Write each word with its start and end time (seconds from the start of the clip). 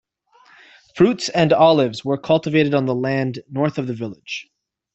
Fruits 0.95 1.29
and 1.29 1.53
olives 1.53 2.03
were 2.03 2.17
cultivated 2.17 2.73
on 2.73 2.87
the 2.87 2.95
land 2.95 3.43
north 3.47 3.77
of 3.77 3.85
the 3.85 3.93
village. 3.93 4.47